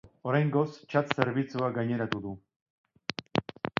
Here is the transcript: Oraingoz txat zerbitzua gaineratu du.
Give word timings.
Oraingoz 0.29 0.69
txat 0.93 1.13
zerbitzua 1.19 1.69
gaineratu 1.77 2.23
du. 2.27 2.33